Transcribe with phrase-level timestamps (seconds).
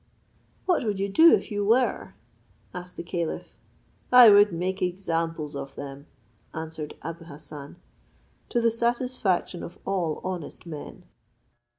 [0.65, 2.15] "What would you do if you were?"
[2.73, 3.53] said the caliph.
[4.11, 6.07] "I would make examples of them,"
[6.55, 7.75] answered Abou Hassan,
[8.49, 11.03] "to the satisfaction of all honest men.